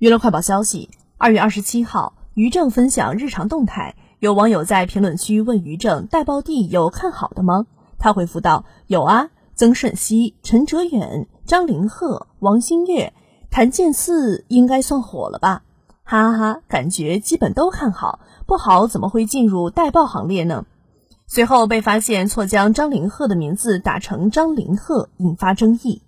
[0.00, 7.66] 娱乐快报消息：二月二十七号，于正分享日常动态，有网友在评论区问于正带爆地有看好的吗？
[7.98, 13.12] 他回复道：有啊，曾舜晞、陈哲远、张凌赫、王星越、
[13.50, 15.64] 谭健次应该算火了吧？
[16.02, 20.64] 哈哈哈，感觉基本都看好，不好怎么会进入带爆行列呢？
[21.26, 26.00] 随后被发现错将张凌赫的名字打成张凌赫，引发争议。